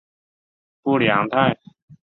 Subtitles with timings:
[0.81, 1.59] 布里昂泰。